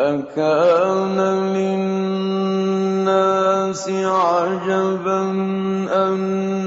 أكان 0.00 1.18
للناس 1.54 3.08
عجبا 3.88 5.20
أن 5.94 6.20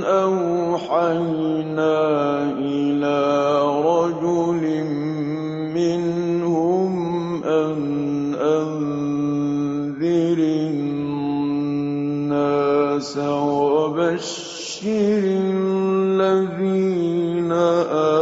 أوحينا 0.03 1.97
إلى 2.55 3.19
رجل 3.83 4.63
منهم 5.75 6.93
أن 7.43 7.79
أنذر 8.35 10.37
الناس 10.71 11.57
وبشر 13.17 14.57
الذين 16.17 17.51
آمنوا. 17.51 18.16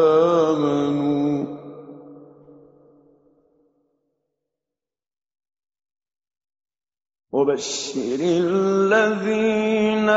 وبشر 7.45 8.17
الذين 8.21 10.09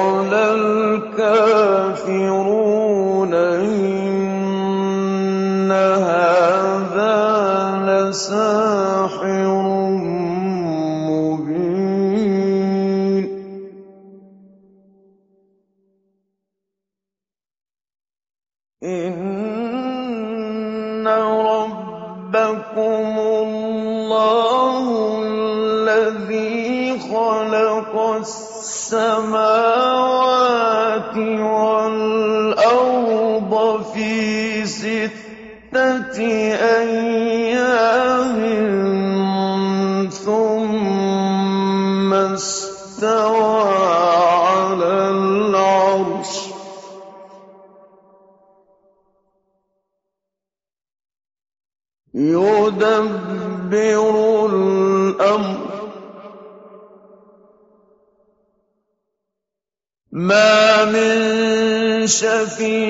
في 62.57 62.82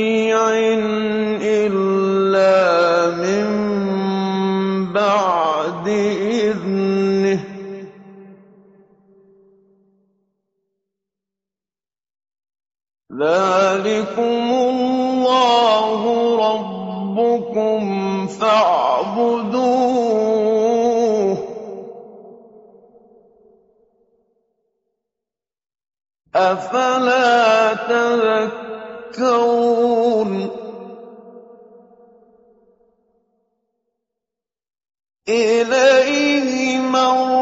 إِلَيْهِ 35.29 36.79
مَرْجِعُكُمْ 36.79 37.33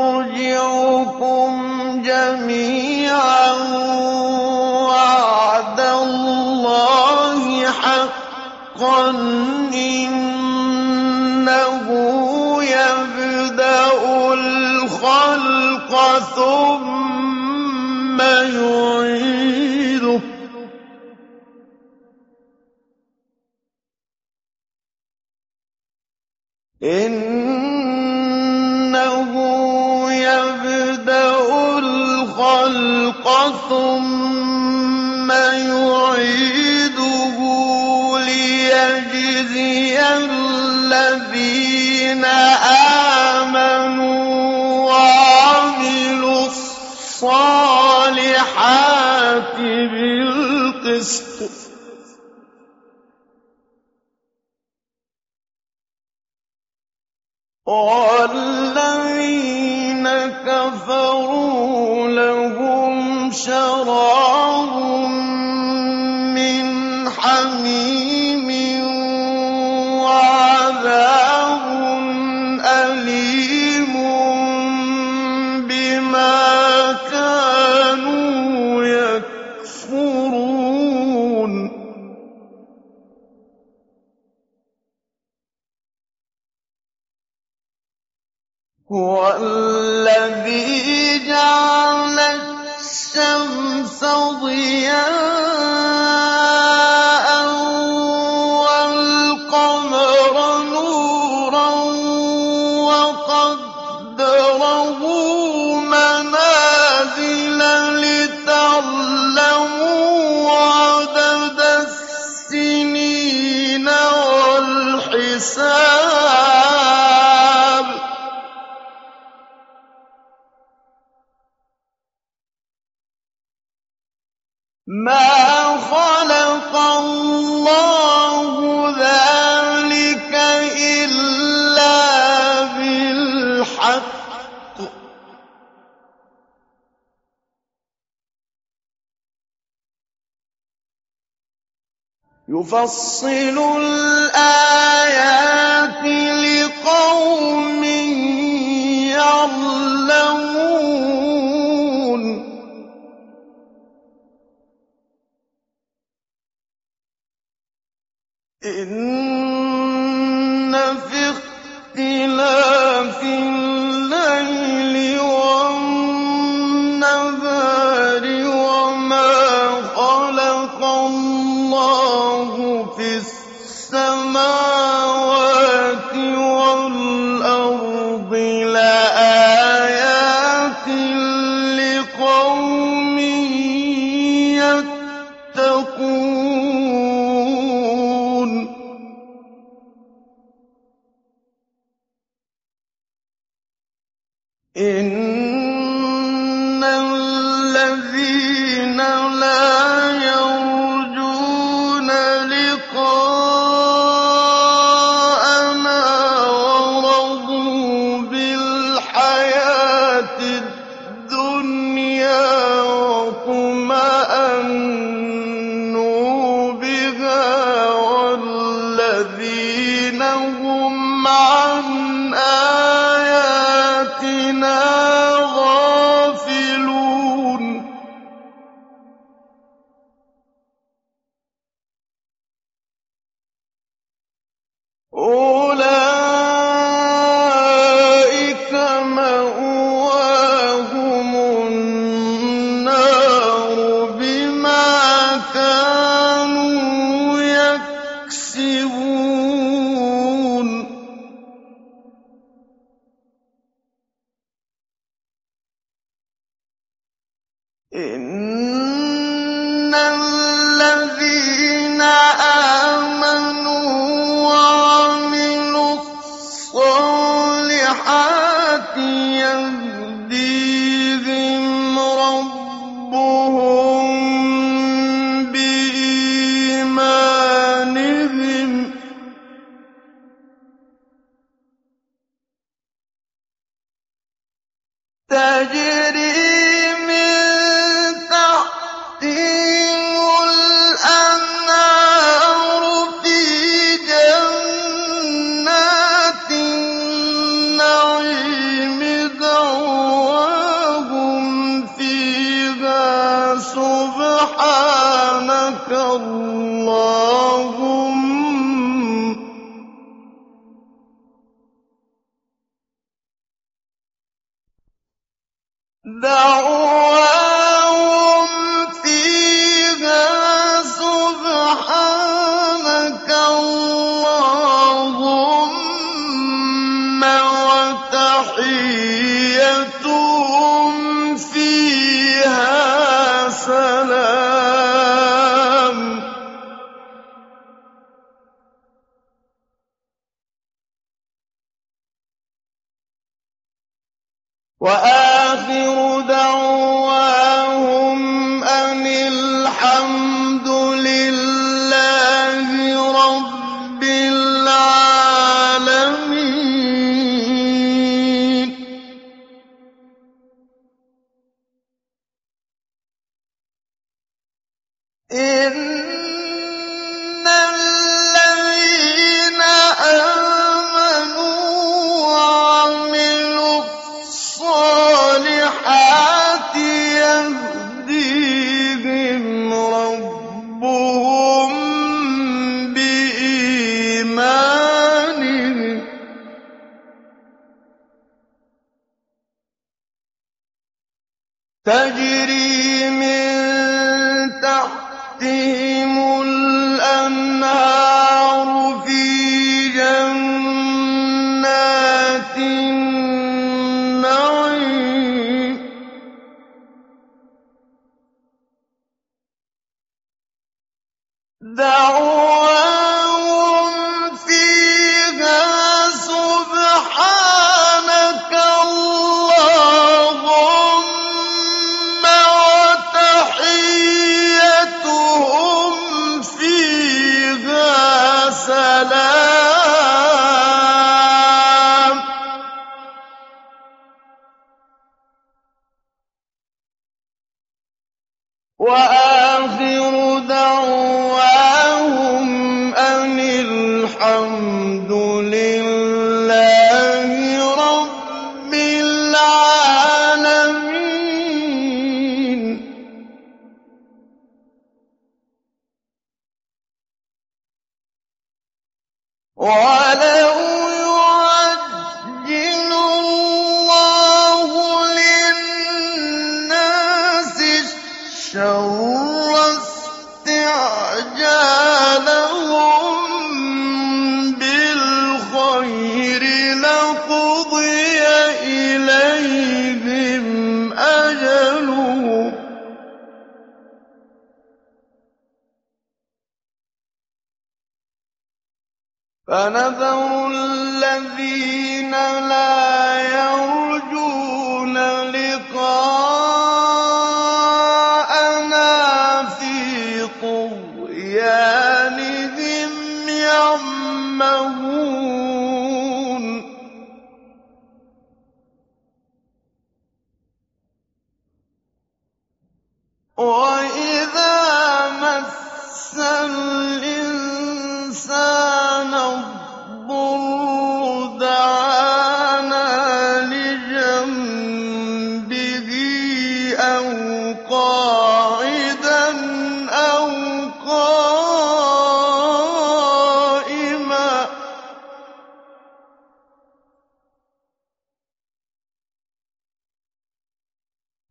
يُفَصِّلُ 142.73 143.57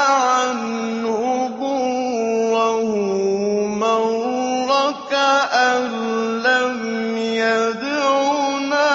عَنْهُ 0.09 1.49
ضُرَّهُ 1.61 2.89
مَرَّ 3.77 4.71
كَأَن 5.11 5.83
لَّمْ 6.43 6.79
يَدْعُنَا 7.45 8.89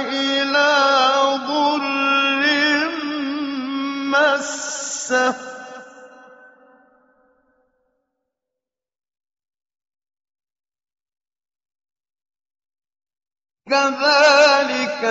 إِلَىٰ 0.00 0.80
ضُرٍّ 1.44 2.42
مَّسَّهُ 4.16 5.32
ۚ 5.32 5.34
كَذَٰلِكَ 13.70 15.02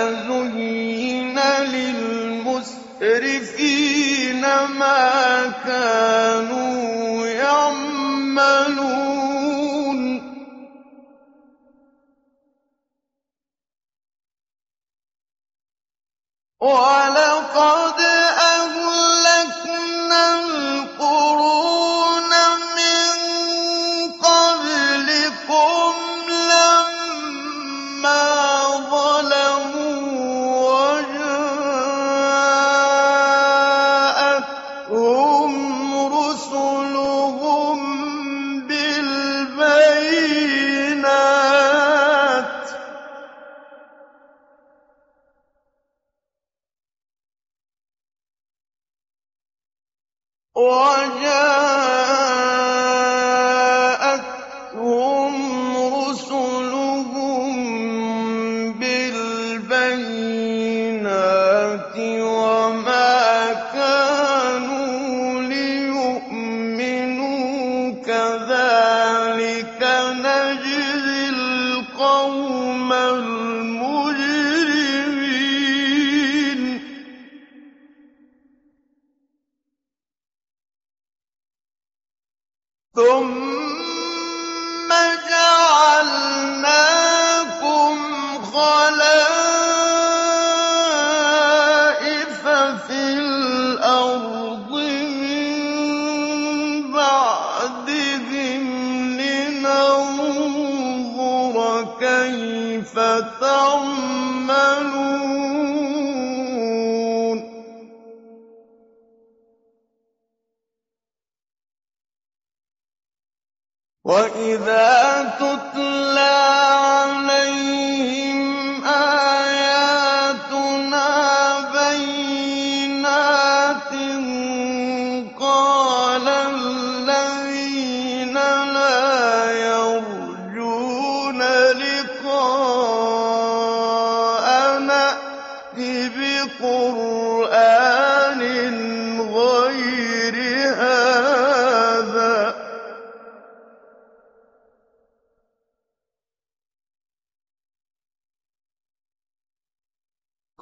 ما 4.44 5.52
كانوا 5.64 7.26
يعملون. 7.26 8.80
ولقد 16.60 17.79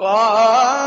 قال 0.01 0.78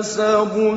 كَسَبُوا 0.00 0.76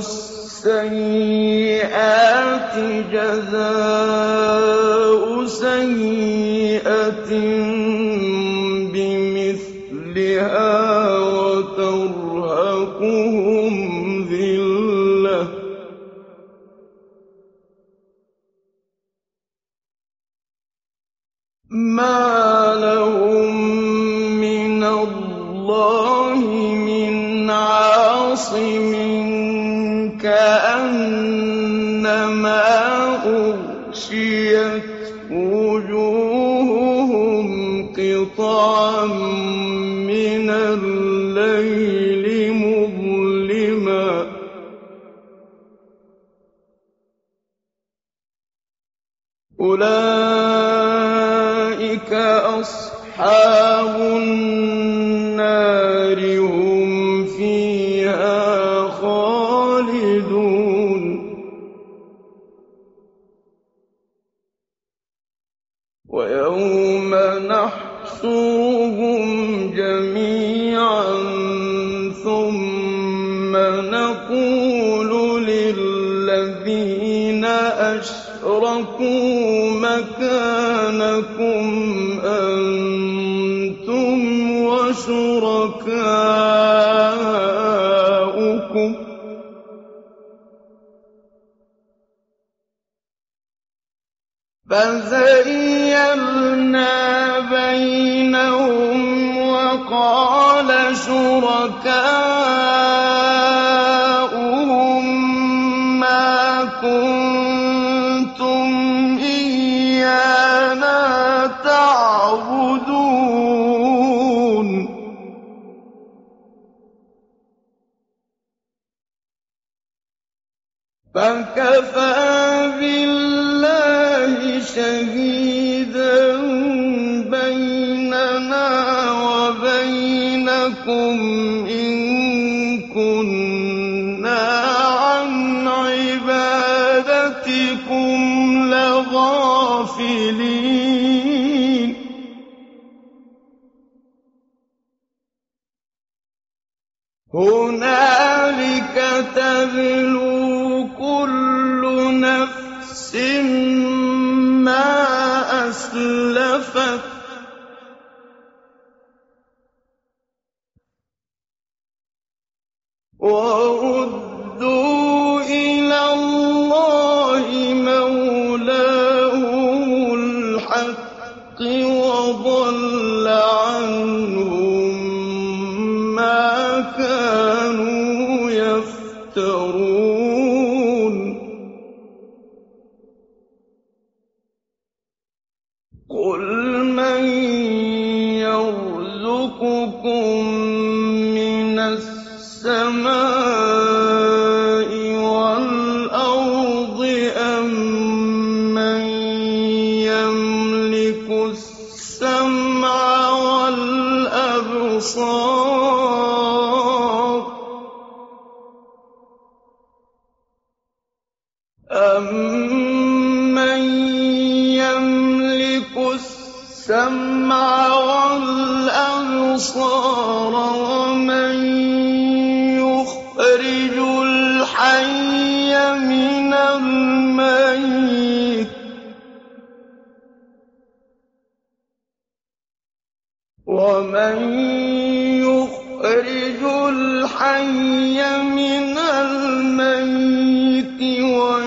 أَصْحَابُ 52.64 53.96
النَّارِ 53.96 54.80
ۖ. 54.80 54.83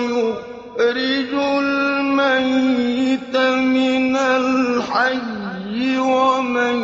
وَيُخْرِجُ 0.07 1.31
الْمَيِّتَ 1.59 3.35
مِنَ 3.37 4.15
الْحَيِّ 4.15 5.99
وَمَن 5.99 6.77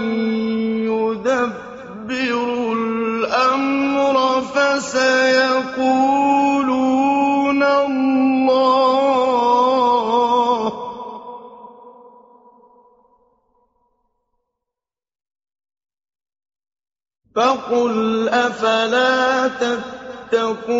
يُدَبِّرُ 0.91 2.47
الْأَمْرَ 2.73 4.15
ۚ 4.41 4.43
فَسَيَقُولُونَ 4.53 6.52
فَقُلْ 17.43 18.29
أَفَلَا 18.29 19.47
تَتَّقُونَ 19.47 20.75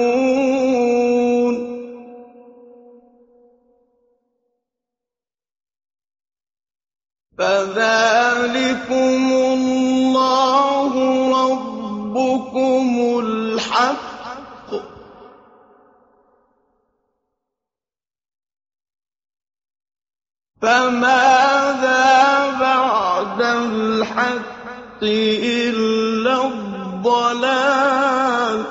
فَذَٰلِكُمُ 7.38 9.24
اللَّهُ 9.58 10.94
رَبُّكُمُ 11.44 12.90
الْحَقُّ 13.20 14.70
ۖ 14.72 14.74
فَمَاذَا 20.62 22.06
بَعْدَ 22.60 23.42
الْحَقِّ 23.42 24.53
إِلَّا 25.04 26.48
الضَّلَالُ 26.48 28.64
ۖ. 28.64 28.66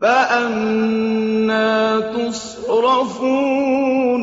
فَأَنَّىٰ 0.00 2.02
تُصْرَفُونَ. 2.14 4.22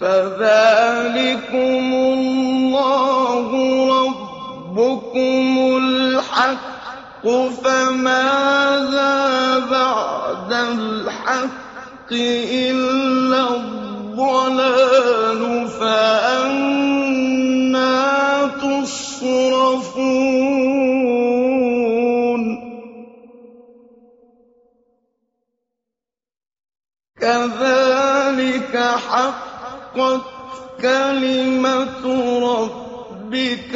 فَذَٰلِكُمُ 0.00 1.86
اللَّهُ 1.94 3.50
رَبُّكُمُ 4.02 5.48
الْحَقُّ 5.76 6.68
ۖ. 6.68 6.71
فَمَاذَا 7.62 9.14
بَعْدَ 9.70 10.52
الْحَقِّ 10.52 12.10
إِلَّا 12.10 13.54
الضَّلَالُ 13.56 15.42
ۖ 15.68 15.70
فَأَنَّىٰ 15.70 16.90
تُصْرَفُونَ؟ 18.62 20.02
كَذَٰلِكَ 27.20 28.74
حَقَّتْ 29.08 30.22
كَلِمَتُ 30.82 32.04
رَبِّكَ 32.42 32.81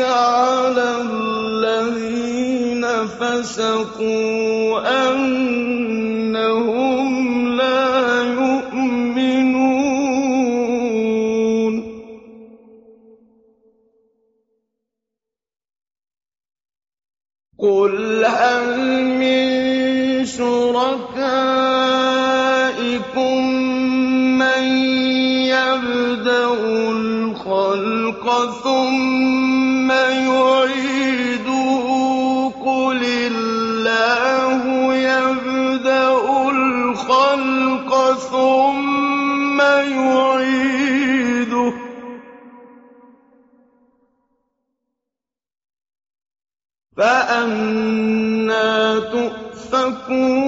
عَلَى 0.01 1.01
الَّذِينَ 1.01 2.85
فَسَقُوا 3.07 4.81
أَنَّهُمْ 5.09 6.29
لَا 7.57 8.23
يُؤْمِنُونَ. 8.23 9.37
قُلْ 17.59 18.25
هَلْ 18.25 19.05
مِن 19.05 19.47
شُرَكَائِكُم 20.27 21.17
الْخَلْقَ 27.77 28.51
ثُمَّ 28.65 29.91
يُعِيدُهُ 30.31 31.87
ۚ 32.51 32.53
قُلِ 32.65 33.01
اللَّهُ 33.05 34.63
يَبْدَأُ 34.95 36.49
الْخَلْقَ 36.51 38.13
ثُمَّ 38.15 39.61
يُعِيدُهُ 40.01 41.71
ۖ. 41.71 41.75
فَأَنَّىٰ 46.97 48.81
تُؤْفَكُونَ 49.13 50.47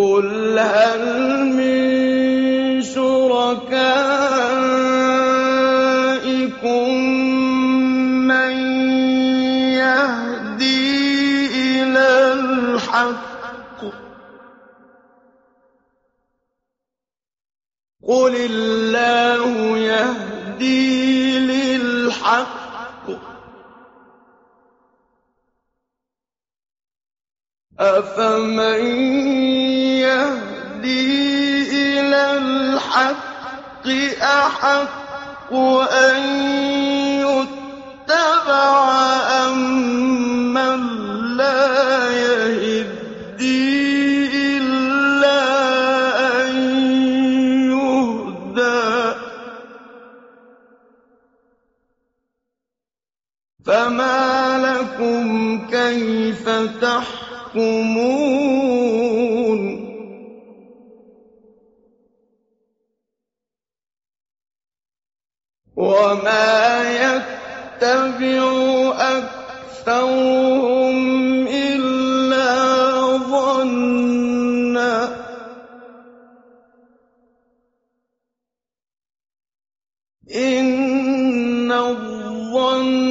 قُلْ 0.00 0.58
هَلْ 0.58 1.02
مِن 1.60 1.80
شُرَكَائِكُم 2.82 3.80
مَّن 8.32 8.52
يَهْدِي 9.76 10.96
إِلَى 11.82 12.08
الْحَقِّ 12.32 13.80
ۚ 13.92 13.94
قُلِ 18.08 18.34
اللَّهُ 18.36 19.52
يَهْدِي 19.78 20.89
أَفَمَن 27.80 28.80
يَهْدِي 30.04 31.00
إِلَى 31.72 32.24
الْحَقِّ 32.38 33.86
أَحَقُّ 34.20 35.52
أَن 35.88 36.20
يُتَّبَعَ 37.24 38.76
أَمَّن 39.48 40.80
لَّا 41.36 42.10
يَهِدِّي 42.12 43.48
إِلَّا 44.56 45.40
أَن 46.44 46.52
يُهْدَىٰ 47.72 49.14
ۖ؟ 49.14 49.16
فَمَا 53.64 54.20
لَكُمْ 54.68 55.24
كَيْفَ 55.70 56.44
تَحْكُمُونَ 56.80 57.19
وَمَا 65.76 66.82
يَتَّبِعُ 67.02 68.42
أَكْثَرُهُمْ 69.18 70.16
إِلَّا 71.46 72.54
ظَنًّا 73.18 75.06
ۚ 75.06 75.10
إِنَّ 80.36 81.72
الظَّنَّ 81.72 83.09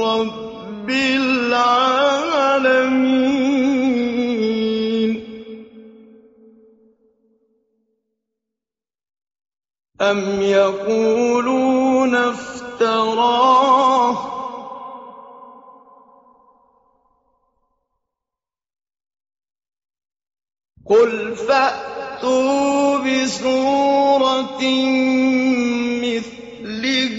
رَّبِّ 0.00 0.88
الْعَالَمِينَ. 0.90 2.32
أَمْ 10.00 10.42
يَقُولُونَ 10.42 12.14
افْتَرَاهُ 12.14 13.11
ۖ 13.11 13.11
قُلْ 20.92 21.36
فَأْتُوا 21.48 22.98
بِسُورَةٍ 22.98 24.62
مِّثْلِهِ 26.04 27.18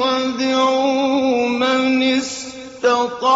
وَادْعُوا 0.00 1.48
مَنِ 1.48 2.02
اسْتَطَعْتُم 2.18 3.30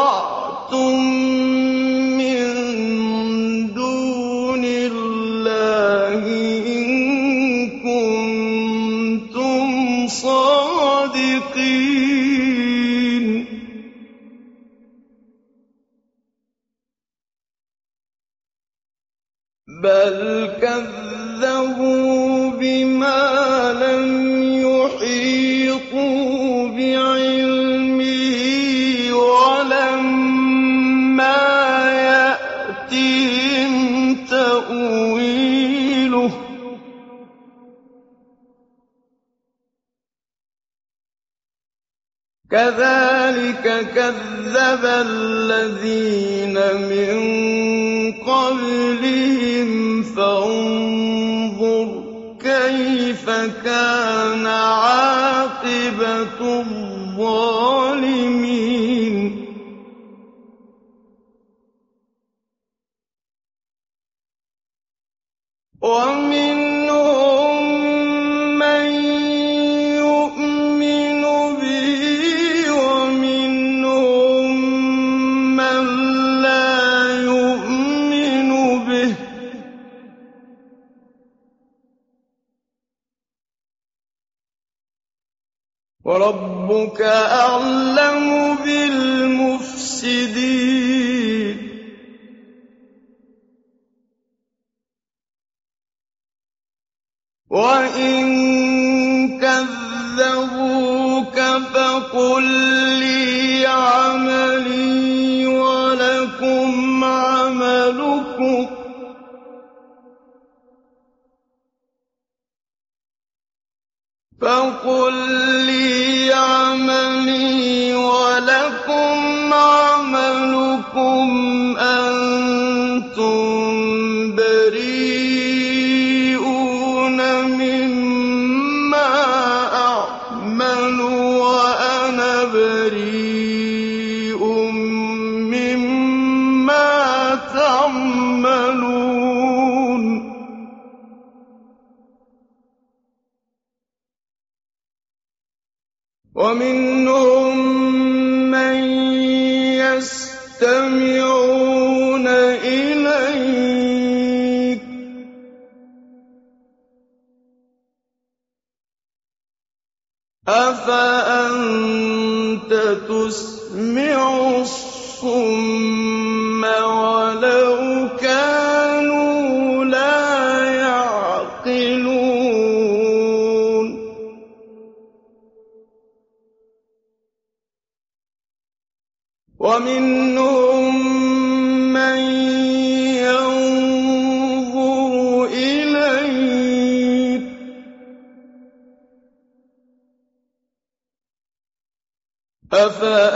أَفَأَنتَ 192.84 193.33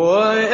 What? 0.00 0.49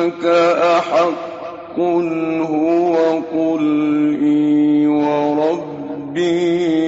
وَيَسْتَنبِئُونَكَ 0.00 0.24
أَحَقٌّ 0.56 1.78
هُوَ 2.40 3.20
ۖ 3.20 3.24
قُلْ 3.34 3.64
إِي 4.22 4.86
وَرَبِّي. 4.86 6.79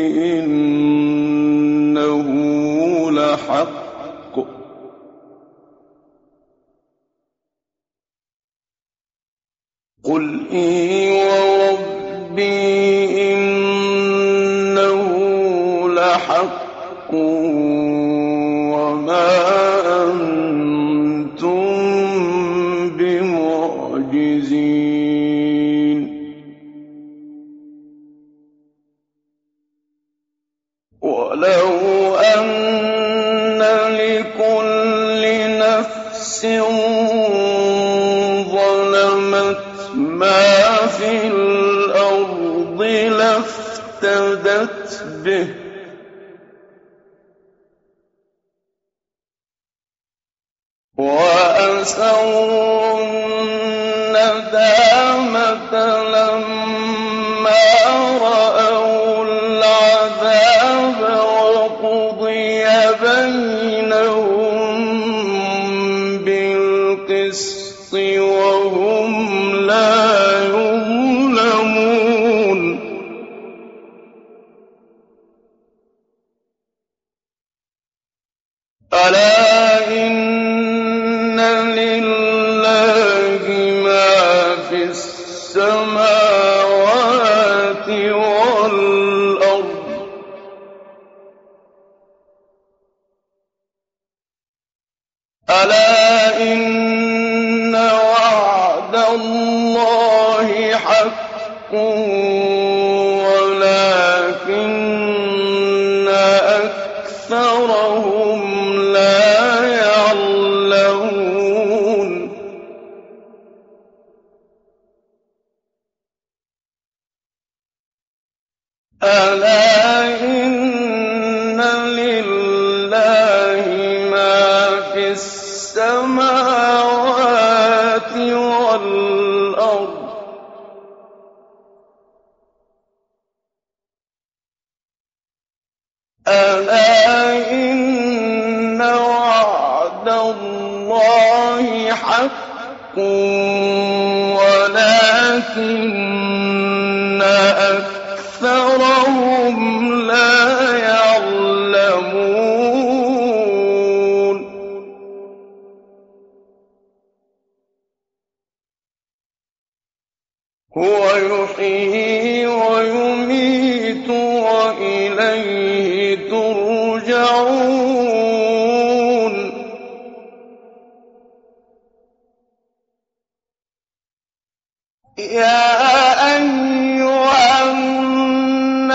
يَا 175.19 176.37
أَيُّهَا 176.37 177.71
النَّاسُ 177.71 178.91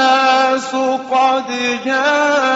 قَدْ 1.11 1.45
جاءت 1.85 2.46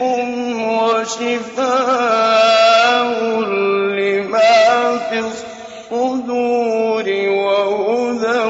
بكم 0.00 0.62
وشفاء 0.62 1.70
لما 4.00 4.98
في 5.10 5.18
الصدور 5.18 7.04
وهدى 7.28 8.44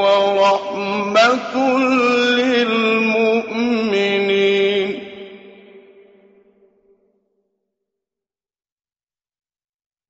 ورحمة 0.00 1.54
للمؤمنين 2.38 3.28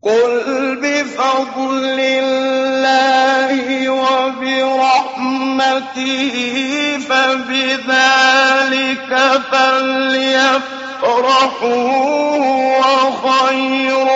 قل 0.03 0.77
بفضل 0.83 1.99
الله 2.01 3.91
وبرحمته 3.91 5.09
فليفرحوا 9.79 11.69
وخير 12.79 14.09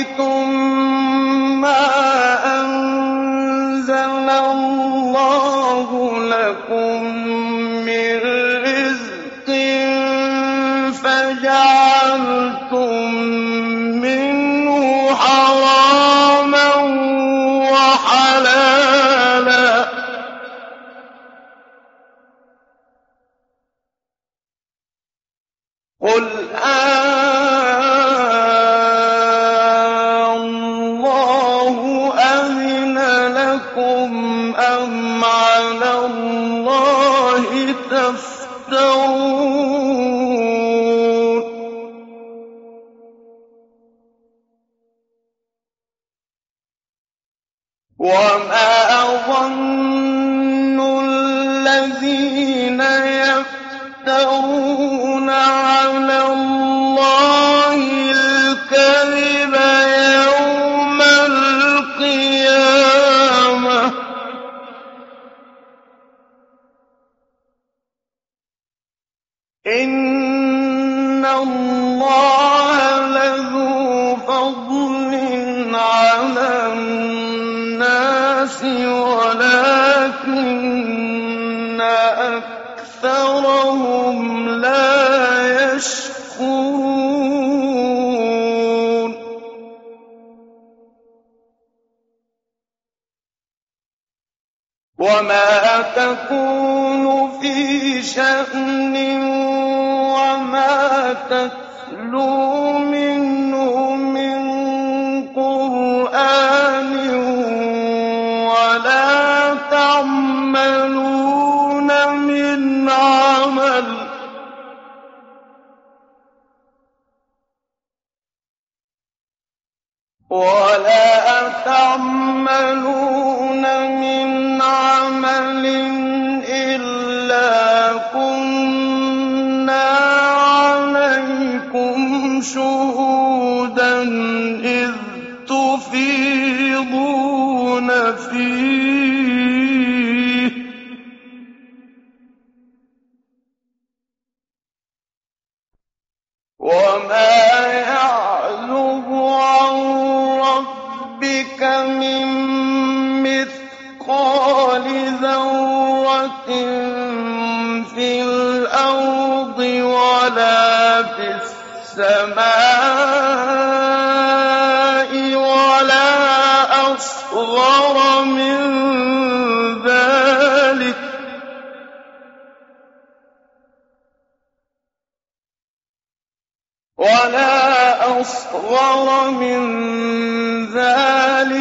عليكم 0.00 0.39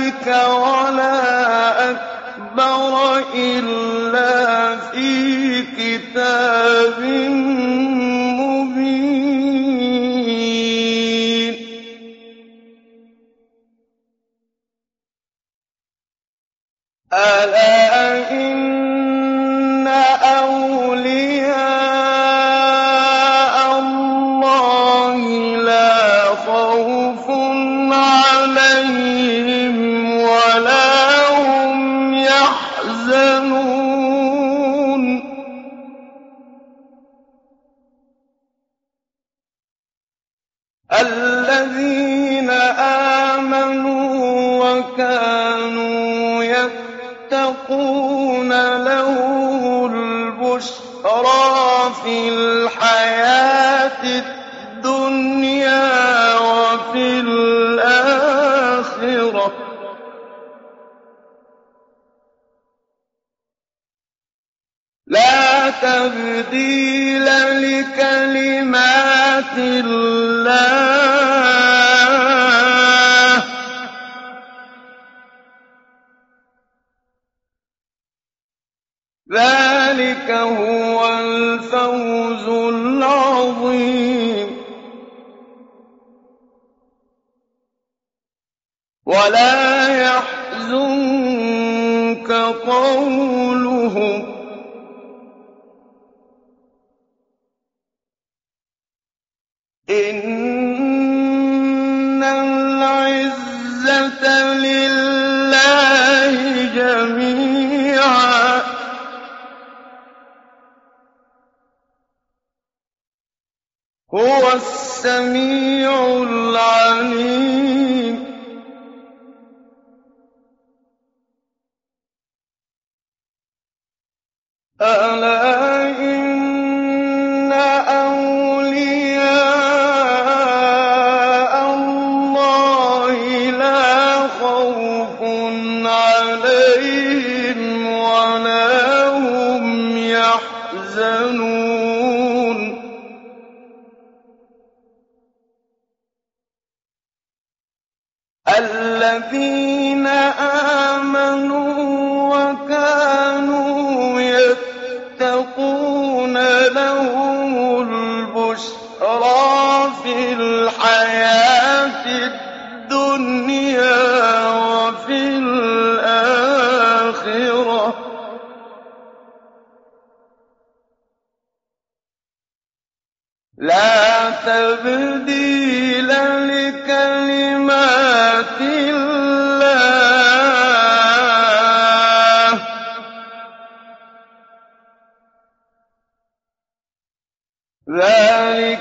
ذَٰلِكَ 0.10 0.28
وَلَا 0.50 1.92
أَكْبَرَ 1.92 3.24
إِلَّا 3.36 4.76
فِي 4.76 5.62
كِتَابٍ 5.62 7.00
لِكَلِمَاتِ 69.59 69.98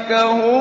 ذَٰلِكَ 0.09 0.58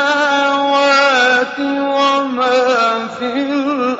السَّمَاوَاتِ 0.00 1.58
وَمَا 1.60 3.06
فِي 3.18 3.26
الْأَرْضِ 3.26 3.98
ۗ. 3.98 3.99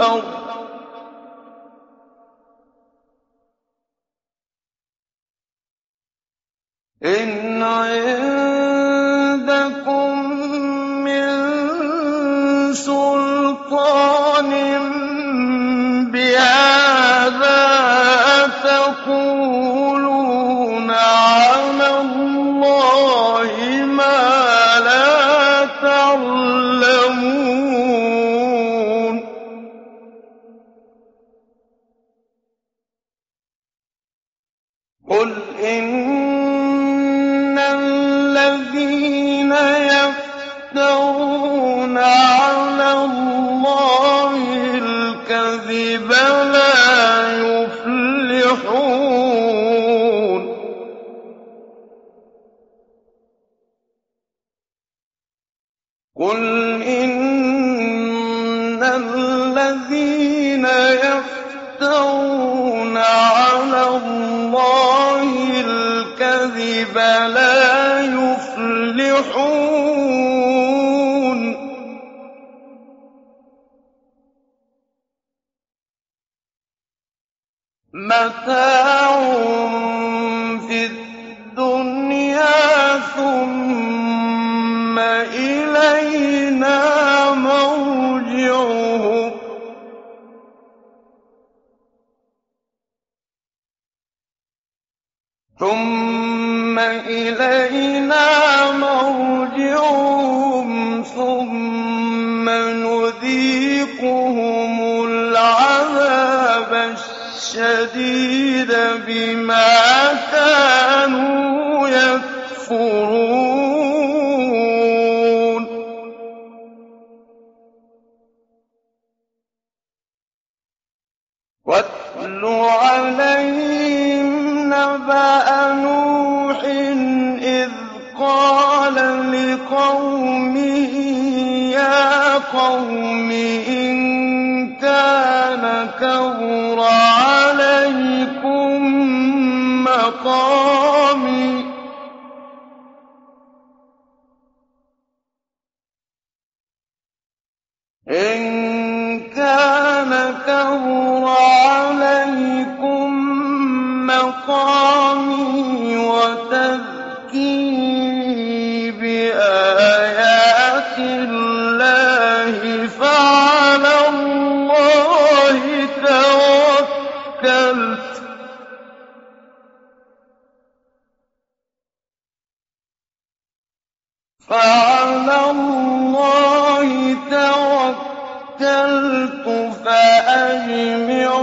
تَوَكَّلْتُ 178.61 179.47
فَأَجْمِعُوا 179.85 181.41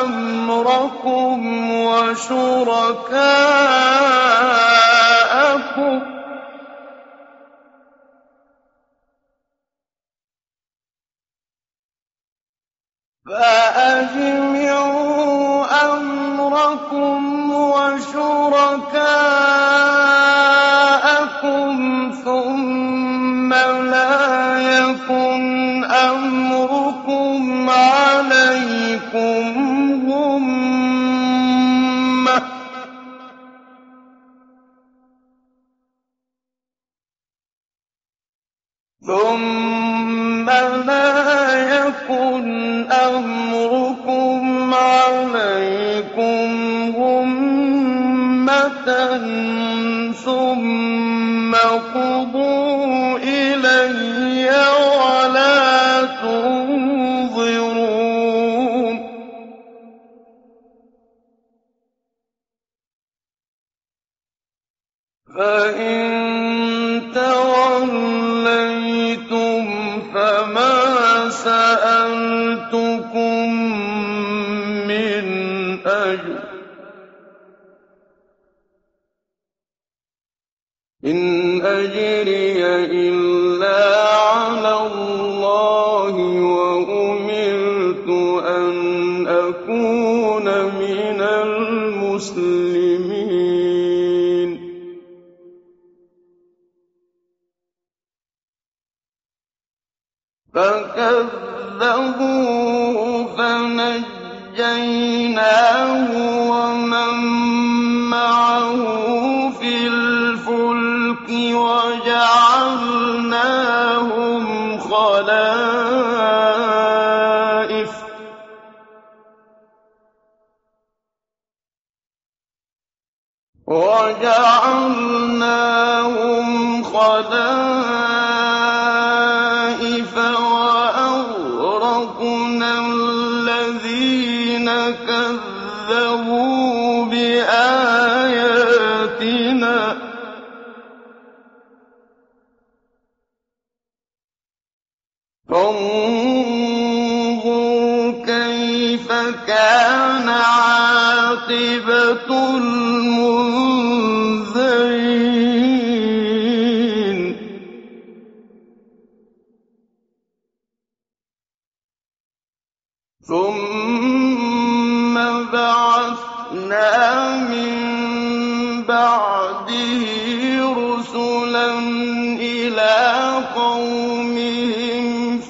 أَمْرَكُمْ 0.00 1.70
وَشُرَكَاءَكُمْ 1.84 2.90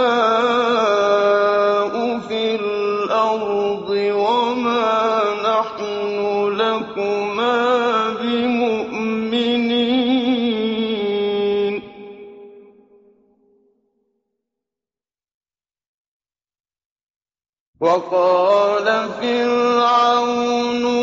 وَقَالَ 17.81 19.09
فِرْعَوْنُ 19.21 21.00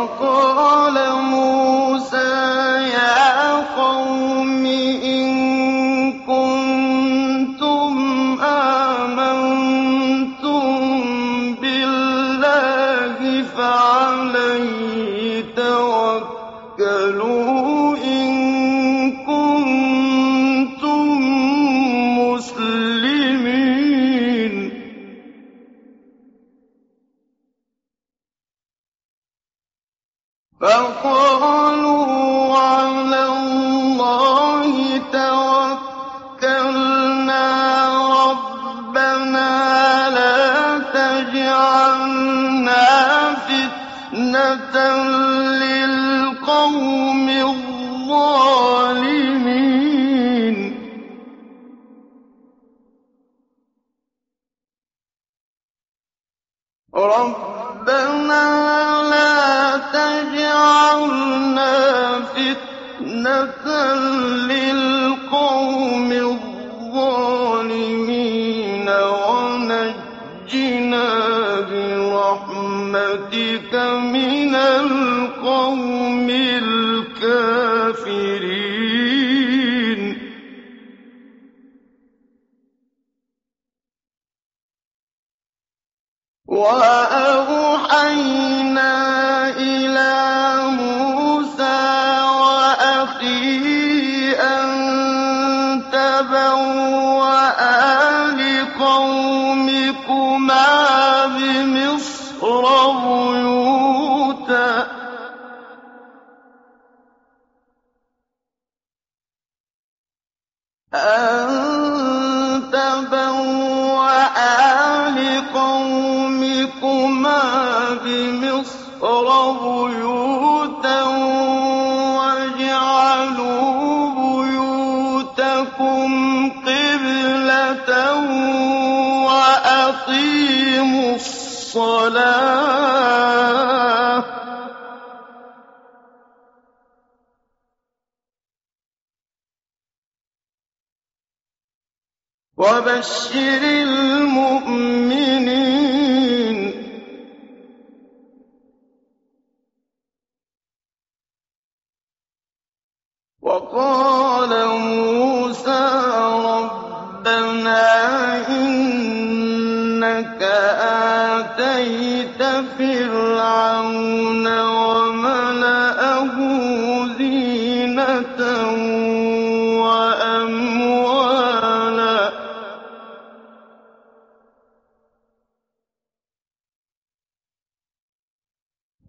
وَقَالَ 0.00 0.79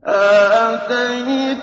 وَأَمْوَالًا 0.04 1.62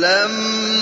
لَمَّا 0.00 0.79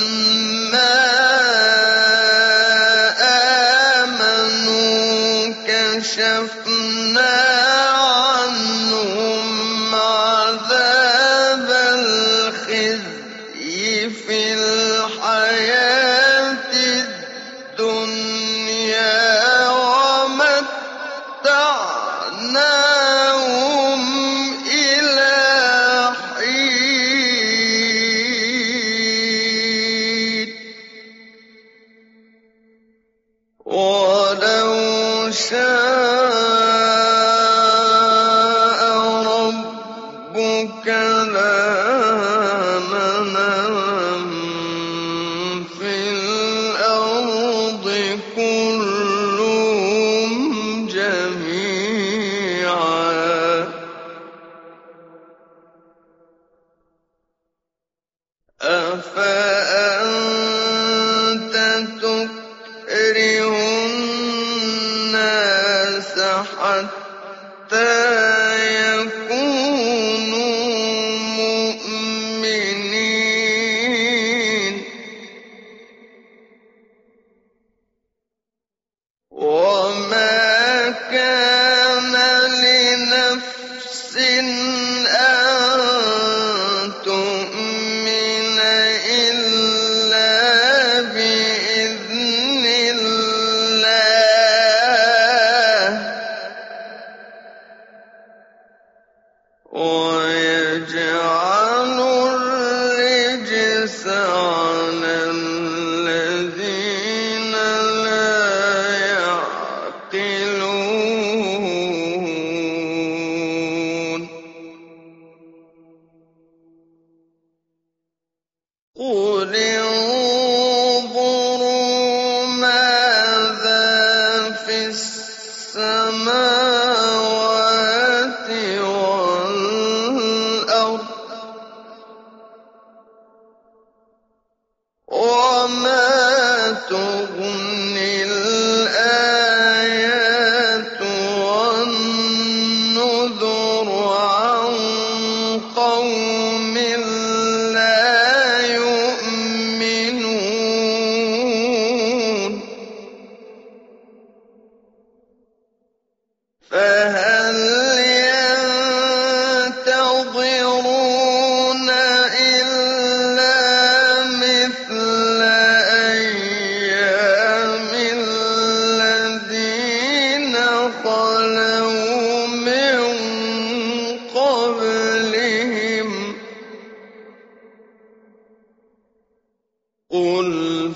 قُلْ 180.11 180.93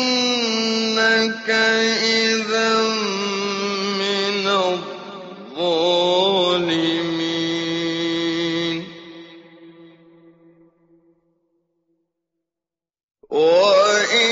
إذا 1.50 2.72
من 4.02 4.48
الظالمين. 4.48 6.02
وإن 13.30 14.32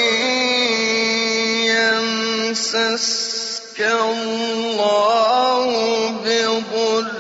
يمسسك 2.60 3.80
الله 3.82 5.66
بضر 6.26 7.20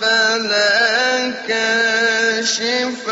فلا 0.00 1.30
كاشف 1.48 3.09